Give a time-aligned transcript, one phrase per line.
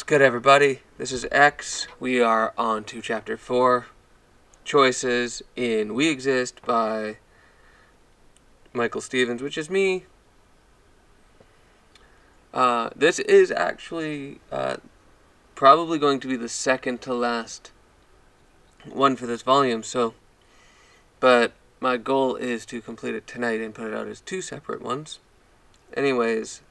[0.00, 0.80] What's good, everybody?
[0.96, 1.86] This is X.
[2.00, 3.84] We are on to chapter 4
[4.64, 7.18] Choices in We Exist by
[8.72, 10.06] Michael Stevens, which is me.
[12.54, 14.78] Uh, this is actually uh,
[15.54, 17.70] probably going to be the second to last
[18.90, 20.14] one for this volume, so.
[21.20, 24.80] But my goal is to complete it tonight and put it out as two separate
[24.80, 25.18] ones.
[25.94, 26.62] Anyways,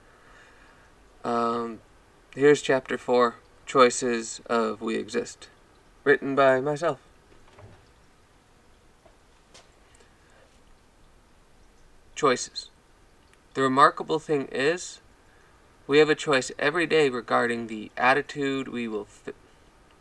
[1.24, 1.82] um,
[2.36, 3.36] here's chapter 4
[3.66, 5.48] Choices of We Exist,
[6.04, 7.00] written by myself.
[12.16, 12.70] Choices.
[13.54, 15.00] The remarkable thing is,
[15.88, 19.08] we have a choice every day regarding the attitude we will.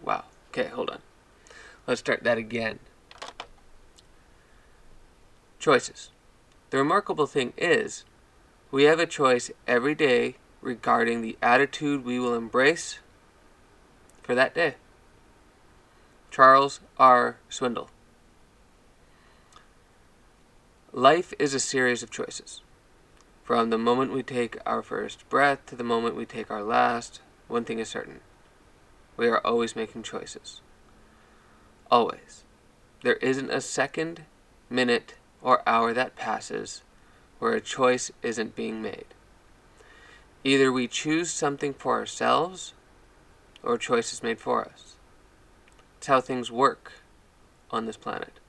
[0.03, 0.25] Wow.
[0.51, 1.01] Okay, hold on.
[1.87, 2.79] Let's start that again.
[5.59, 6.11] Choices.
[6.71, 8.05] The remarkable thing is,
[8.71, 12.99] we have a choice every day regarding the attitude we will embrace
[14.23, 14.75] for that day.
[16.31, 17.39] Charles R.
[17.51, 17.89] Swindoll.
[20.93, 22.63] Life is a series of choices.
[23.45, 27.21] From the moment we take our first breath to the moment we take our last,
[27.47, 28.21] one thing is certain.
[29.17, 30.61] We are always making choices.
[31.91, 32.45] Always.
[33.03, 34.25] There isn't a second,
[34.69, 36.83] minute, or hour that passes
[37.39, 39.07] where a choice isn't being made.
[40.45, 42.75] Either we choose something for ourselves
[43.63, 44.97] or a choice is made for us.
[45.97, 46.93] It's how things work
[47.71, 48.41] on this planet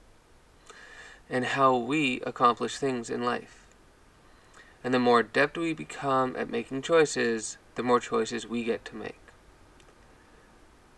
[1.30, 3.66] and how we accomplish things in life.
[4.84, 8.96] And the more adept we become at making choices, the more choices we get to
[8.96, 9.20] make.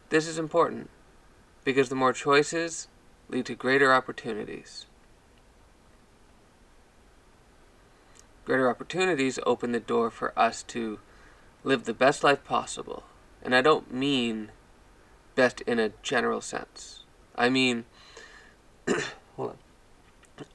[0.10, 0.90] This is important
[1.64, 2.88] because the more choices
[3.30, 4.86] lead to greater opportunities.
[8.46, 11.00] Greater opportunities open the door for us to
[11.64, 13.04] live the best life possible.
[13.44, 14.52] And I don't mean
[15.36, 17.04] best in a general sense.
[17.36, 17.86] I mean,
[19.36, 19.58] hold on.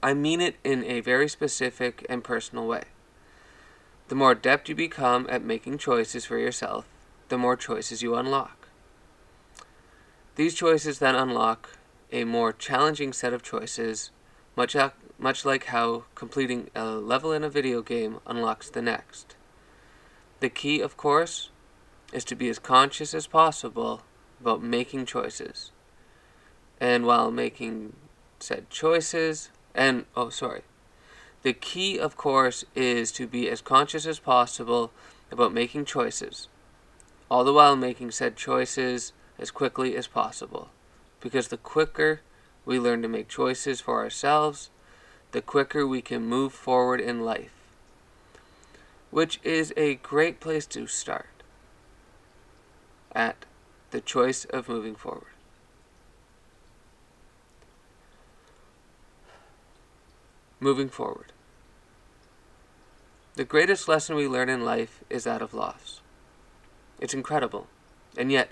[0.03, 2.84] I mean it in a very specific and personal way.
[4.09, 6.87] The more adept you become at making choices for yourself,
[7.28, 8.69] the more choices you unlock.
[10.37, 11.71] These choices then unlock
[12.12, 14.10] a more challenging set of choices,
[14.55, 14.77] much,
[15.19, 19.37] much like how completing a level in a video game unlocks the next.
[20.41, 21.50] The key, of course,
[22.12, 24.03] is to be as conscious as possible
[24.41, 25.71] about making choices.
[26.78, 27.94] And while making
[28.38, 30.62] said choices, and oh, sorry.
[31.43, 34.91] The key, of course, is to be as conscious as possible
[35.31, 36.48] about making choices,
[37.31, 40.71] all the while making said choices as quickly as possible.
[41.21, 42.21] Because the quicker
[42.65, 44.71] we learn to make choices for ourselves,
[45.32, 47.53] the quicker we can move forward in life.
[49.10, 51.42] Which is a great place to start
[53.14, 53.44] at
[53.91, 55.32] the choice of moving forward.
[60.60, 61.32] Moving forward.
[63.34, 66.00] The greatest lesson we learn in life is that of loss.
[66.98, 67.66] It's incredible.
[68.16, 68.50] And yet,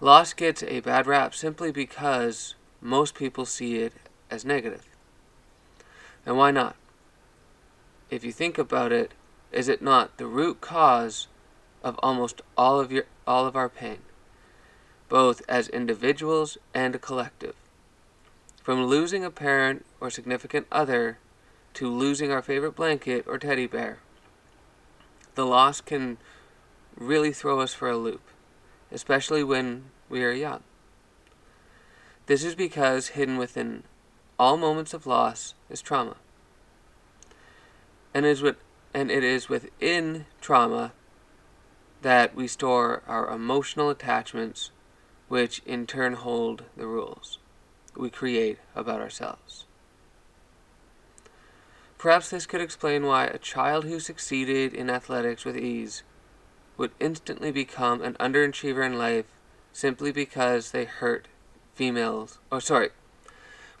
[0.00, 3.92] loss gets a bad rap simply because most people see it
[4.30, 4.84] as negative.
[6.28, 6.76] And why not?
[8.10, 9.12] If you think about it,
[9.50, 11.26] is it not the root cause
[11.82, 14.00] of almost all of your all of our pain,
[15.08, 17.54] both as individuals and a collective?
[18.62, 21.16] From losing a parent or significant other
[21.72, 24.00] to losing our favorite blanket or teddy bear.
[25.34, 26.18] The loss can
[26.94, 28.20] really throw us for a loop,
[28.92, 30.62] especially when we are young.
[32.26, 33.84] This is because hidden within
[34.38, 36.16] all moments of loss is trauma.
[38.14, 38.56] And, is with,
[38.94, 40.92] and it is within trauma
[42.02, 44.70] that we store our emotional attachments,
[45.28, 47.38] which in turn hold the rules
[47.96, 49.64] we create about ourselves.
[51.98, 56.04] Perhaps this could explain why a child who succeeded in athletics with ease
[56.76, 59.26] would instantly become an underachiever in life
[59.72, 61.26] simply because they hurt
[61.74, 62.38] females.
[62.52, 62.90] Or, sorry.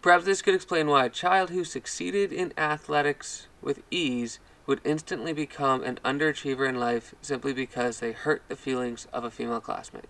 [0.00, 5.32] Perhaps this could explain why a child who succeeded in athletics with ease would instantly
[5.32, 10.08] become an underachiever in life simply because they hurt the feelings of a female classmate.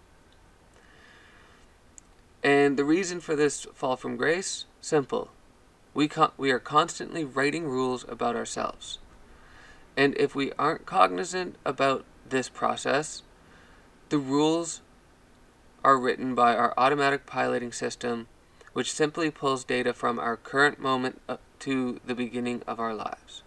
[2.42, 4.66] And the reason for this fall from grace?
[4.80, 5.30] Simple.
[5.94, 8.98] We, con- we are constantly writing rules about ourselves.
[9.96, 13.22] And if we aren't cognizant about this process,
[14.10, 14.82] the rules
[15.82, 18.28] are written by our automatic piloting system,
[18.78, 23.42] which simply pulls data from our current moment up to the beginning of our lives.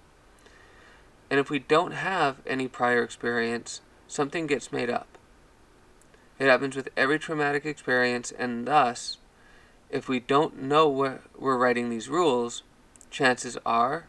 [1.30, 3.80] And if we don't have any prior experience,
[4.10, 5.18] something gets made up.
[6.38, 9.20] It happens with every traumatic experience, and thus,
[9.90, 12.64] if we don't know where we're writing these rules,
[13.10, 14.08] chances are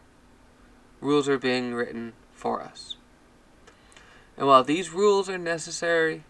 [0.99, 2.97] rules are being written for us.
[4.35, 6.25] And while these rules are necessary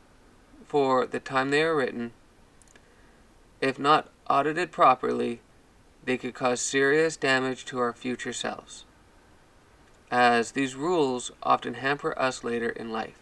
[0.67, 2.11] for the time they are written,
[3.59, 5.41] if not audited properly,
[6.03, 8.85] they could cause serious damage to our future selves,
[10.11, 13.19] as these rules often hamper us later in life.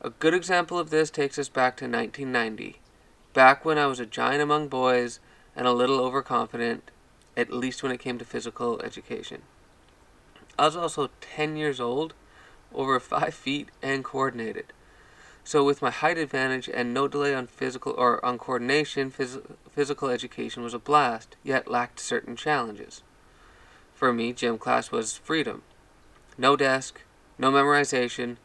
[0.00, 2.80] A good example of this takes us back to 1990,
[3.32, 5.20] back when I was a giant among boys
[5.54, 6.90] and a little overconfident,
[7.36, 9.42] at least when it came to physical education.
[10.58, 12.14] I was also 10 years old,
[12.74, 14.72] over 5 feet, and coordinated.
[15.44, 19.42] So, with my height advantage and no delay on physical or on coordination, phys-
[19.72, 23.02] physical education was a blast, yet lacked certain challenges.
[23.92, 25.62] For me, gym class was freedom.
[26.38, 27.00] No desk,
[27.38, 28.36] no memorization,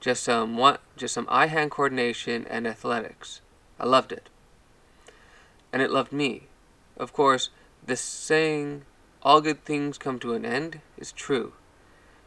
[0.00, 3.40] just some one, just some eye-hand coordination and athletics.
[3.80, 4.28] I loved it.
[5.72, 6.46] And it loved me.
[6.96, 7.50] Of course,
[7.84, 8.84] the saying
[9.22, 11.52] all good things come to an end is true.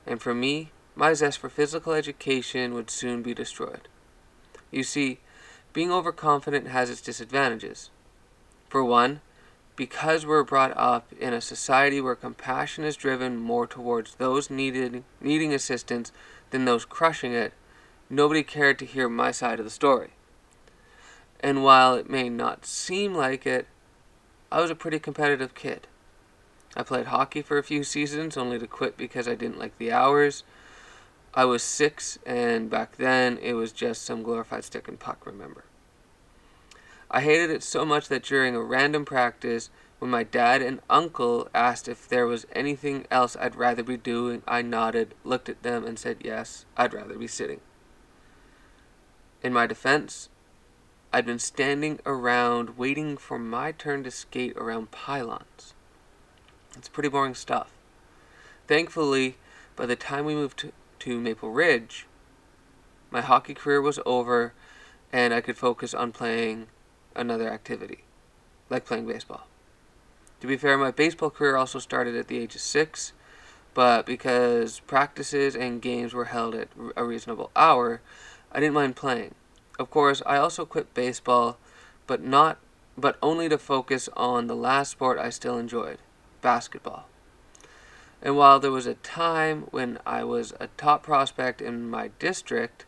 [0.05, 3.87] And for me, my zest for physical education would soon be destroyed.
[4.71, 5.19] You see,
[5.73, 7.89] being overconfident has its disadvantages.
[8.69, 9.21] For one,
[9.75, 15.03] because we're brought up in a society where compassion is driven more towards those needed,
[15.19, 16.11] needing assistance
[16.51, 17.53] than those crushing it,
[18.09, 20.11] nobody cared to hear my side of the story.
[21.39, 23.67] And while it may not seem like it,
[24.51, 25.87] I was a pretty competitive kid.
[26.75, 29.91] I played hockey for a few seasons only to quit because I didn't like the
[29.91, 30.43] hours
[31.33, 35.63] I was six, and back then it was just some glorified stick and puck, remember.
[37.09, 39.69] I hated it so much that during a random practice,
[39.99, 44.43] when my dad and uncle asked if there was anything else I'd rather be doing,
[44.47, 47.61] I nodded, looked at them, and said, Yes, I'd rather be sitting.
[49.43, 50.29] In my defense,
[51.13, 55.73] I'd been standing around waiting for my turn to skate around pylons.
[56.77, 57.71] It's pretty boring stuff.
[58.67, 59.35] Thankfully,
[59.75, 62.05] by the time we moved to, to Maple Ridge,
[63.09, 64.53] my hockey career was over
[65.11, 66.67] and I could focus on playing
[67.15, 68.03] another activity,
[68.69, 69.47] like playing baseball.
[70.41, 73.13] To be fair, my baseball career also started at the age of six,
[73.73, 78.01] but because practices and games were held at a reasonable hour,
[78.51, 79.33] I didn't mind playing.
[79.79, 81.57] Of course, I also quit baseball,
[82.05, 82.59] but not
[82.95, 85.97] but only to focus on the last sport I still enjoyed,
[86.41, 87.07] basketball.
[88.21, 92.85] And while there was a time when I was a top prospect in my district,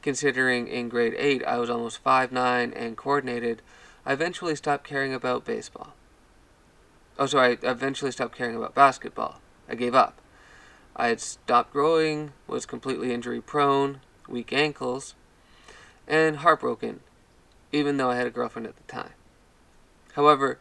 [0.00, 3.62] considering in grade 8 I was almost 5'9 and coordinated,
[4.06, 5.94] I eventually stopped caring about baseball.
[7.18, 9.40] Oh, sorry, I eventually stopped caring about basketball.
[9.68, 10.20] I gave up.
[10.96, 15.14] I had stopped growing, was completely injury prone, weak ankles,
[16.08, 17.00] and heartbroken,
[17.70, 19.12] even though I had a girlfriend at the time.
[20.14, 20.58] However,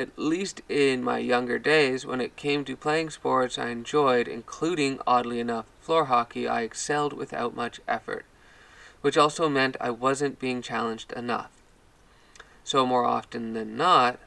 [0.00, 4.98] at least in my younger days, when it came to playing sports I enjoyed, including,
[5.06, 8.24] oddly enough, floor hockey, I excelled without much effort,
[9.02, 11.50] which also meant I wasn't being challenged enough.
[12.64, 14.18] So, more often than not,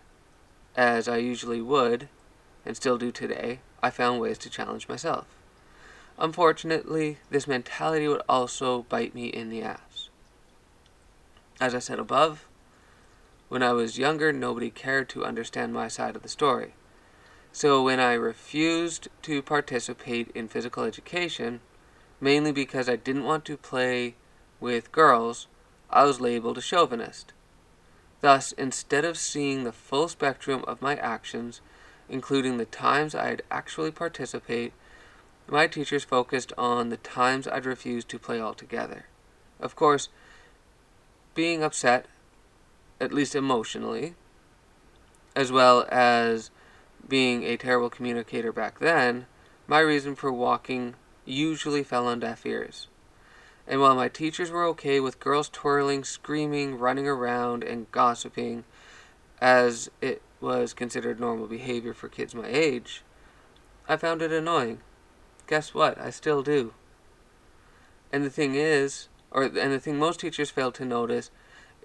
[0.75, 2.07] as I usually would,
[2.65, 5.25] and still do today, I found ways to challenge myself.
[6.19, 10.09] Unfortunately, this mentality would also bite me in the ass.
[11.59, 12.45] As I said above,
[13.53, 16.73] when I was younger, nobody cared to understand my side of the story.
[17.51, 21.59] So when I refused to participate in physical education,
[22.19, 24.15] mainly because I didn't want to play
[24.59, 25.45] with girls,
[25.91, 27.31] I was labeled a chauvinist.
[28.21, 31.61] Thus, instead of seeing the full spectrum of my actions,
[32.09, 34.73] including the times I'd actually participate,
[35.47, 39.05] my teachers focused on the times I'd refused to play altogether.
[39.59, 40.09] Of course,
[41.35, 42.07] being upset
[42.99, 44.15] at least emotionally,
[45.35, 46.51] as well as
[47.07, 49.25] being a terrible communicator back then,
[49.67, 50.95] my reason for walking
[51.25, 52.87] usually fell on deaf ears.
[53.65, 58.65] And while my teachers were okay with girls twirling, screaming, running around, and gossiping,
[59.39, 63.03] as it was considered normal behavior for kids my age,
[63.87, 64.79] I found it annoying.
[65.47, 65.97] Guess what?
[65.97, 66.73] I still do.
[68.11, 71.31] And the thing is, or and the thing most teachers fail to notice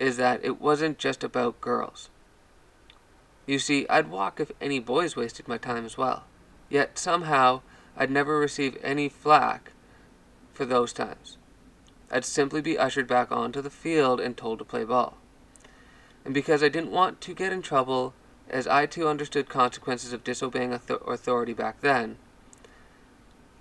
[0.01, 2.09] is that it wasn't just about girls.
[3.47, 6.25] You see, I'd walk if any boys wasted my time as well.
[6.69, 7.63] Yet somehow
[7.97, 9.73] I'd never receive any flack
[10.53, 11.39] for those times.
[12.11, 15.19] I'd simply be ushered back onto the field and told to play ball.
[16.25, 18.15] And because I didn't want to get in trouble,
[18.49, 22.17] as I too understood consequences of disobeying authority back then,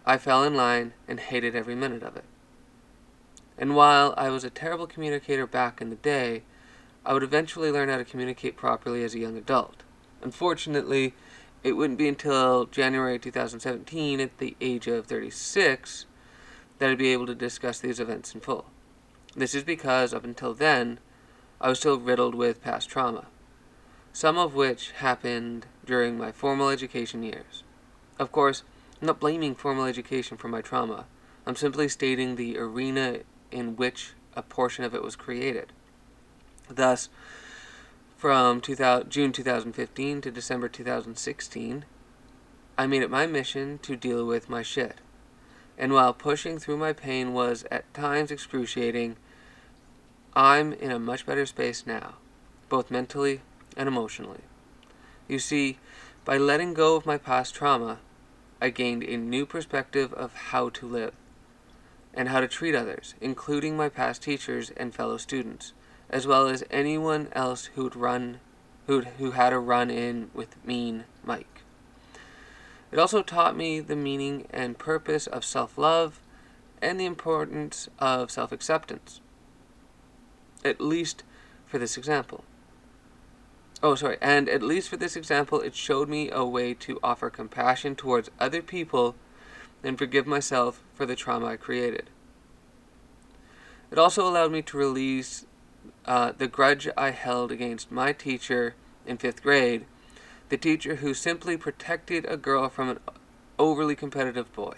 [0.06, 2.24] I fell in line and hated every minute of it.
[3.58, 6.44] And while I was a terrible communicator back in the day,
[7.06, 9.84] I would eventually learn how to communicate properly as a young adult.
[10.22, 11.14] Unfortunately,
[11.64, 16.06] it wouldn't be until January 2017, at the age of 36,
[16.78, 18.66] that I'd be able to discuss these events in full.
[19.36, 21.00] This is because up until then,
[21.60, 23.26] I was still riddled with past trauma,
[24.14, 27.64] some of which happened during my formal education years.
[28.20, 28.64] Of course,
[29.02, 31.06] I'm not blaming formal education for my trauma.
[31.46, 33.20] I'm simply stating the arena
[33.52, 35.72] in which a portion of it was created.
[36.70, 37.10] Thus,
[38.18, 41.86] from 2000, June 2015 to December 2016,
[42.78, 44.98] I made it my mission to deal with my shit.
[45.78, 49.18] And while pushing through my pain was at times excruciating,
[50.34, 52.16] I'm in a much better space now,
[52.70, 53.42] both mentally
[53.76, 54.42] and emotionally.
[55.28, 55.78] You see,
[56.26, 58.00] by letting go of my past trauma,
[58.62, 61.14] I gained a new perspective of how to live
[62.18, 65.72] and how to treat others, including my past teachers and fellow students
[66.10, 68.40] as well as anyone else who'd run
[68.88, 71.62] who'd, who had a run in with mean Mike.
[72.92, 76.22] It also taught me the meaning and purpose of self-love
[76.82, 79.20] and the importance of self-acceptance.
[80.64, 81.24] At least
[81.66, 82.46] for this example.
[83.84, 87.30] Oh, sorry, and at least for this example, it showed me a way to offer
[87.30, 89.16] compassion towards other people
[89.84, 92.10] and forgive myself for the trauma I created.
[93.92, 95.46] It also allowed me to release
[96.06, 99.86] uh, the grudge I held against my teacher in fifth grade,
[100.50, 103.00] the teacher who simply protected a girl from an
[103.60, 104.76] overly competitive boy.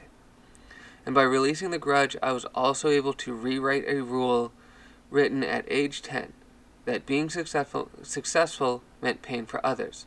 [1.05, 4.51] And by releasing the grudge, I was also able to rewrite a rule
[5.09, 6.33] written at age 10
[6.85, 10.05] that being successful, successful meant pain for others.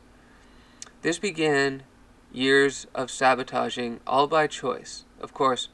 [1.01, 1.83] This began
[2.33, 5.05] years of sabotaging, all by choice.
[5.21, 5.69] Of course,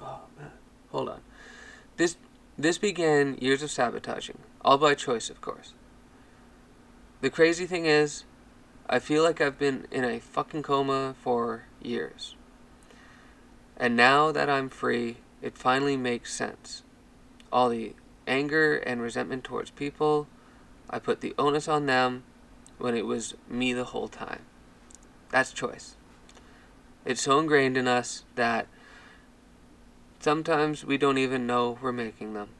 [0.00, 0.50] oh man,
[0.90, 1.20] hold on.
[1.96, 2.16] This
[2.58, 5.72] this began years of sabotaging, all by choice, of course.
[7.22, 8.24] The crazy thing is,
[8.88, 12.34] I feel like I've been in a fucking coma for years.
[13.76, 16.82] And now that I'm free, it finally makes sense.
[17.52, 17.94] All the
[18.26, 20.28] anger and resentment towards people,
[20.90, 22.24] I put the onus on them
[22.78, 24.42] when it was me the whole time.
[25.30, 25.96] That's choice.
[27.04, 28.66] It's so ingrained in us that
[30.20, 32.50] Sometimes we don't even know we're making them.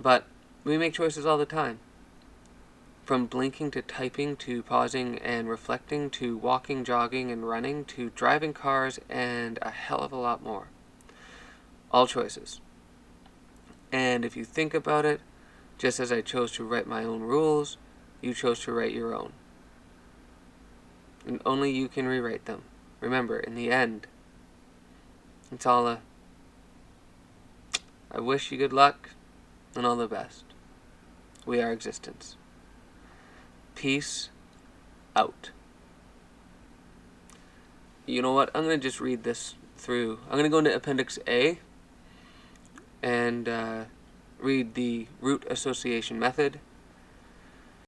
[0.00, 0.26] But
[0.64, 1.78] we make choices all the time.
[3.04, 8.52] From blinking to typing to pausing and reflecting to walking, jogging, and running to driving
[8.52, 10.66] cars and a hell of a lot more.
[11.92, 12.60] All choices.
[13.92, 15.20] And if you think about it,
[15.78, 17.76] just as I chose to write my own rules,
[18.20, 19.32] you chose to write your own.
[21.26, 22.62] And only you can rewrite them.
[23.00, 24.06] Remember, in the end,
[25.52, 26.00] it's all a.
[28.10, 29.10] I wish you good luck
[29.74, 30.44] and all the best.
[31.46, 32.36] We are existence.
[33.74, 34.30] Peace
[35.14, 35.50] out.
[38.06, 38.50] You know what?
[38.54, 40.18] I'm going to just read this through.
[40.26, 41.58] I'm going to go into Appendix A
[43.02, 43.84] and uh,
[44.38, 46.60] read the root association method